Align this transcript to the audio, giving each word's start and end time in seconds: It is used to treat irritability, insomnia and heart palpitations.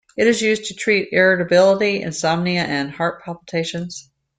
It 0.17 0.25
is 0.25 0.41
used 0.41 0.65
to 0.65 0.73
treat 0.73 1.09
irritability, 1.11 2.01
insomnia 2.01 2.63
and 2.63 2.89
heart 2.89 3.21
palpitations. 3.23 4.09